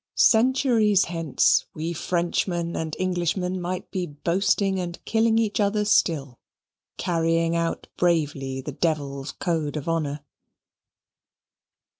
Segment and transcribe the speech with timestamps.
[0.15, 6.39] Centuries hence, we Frenchmen and Englishmen might be boasting and killing each other still,
[6.97, 10.21] carrying out bravely the Devil's code of honour.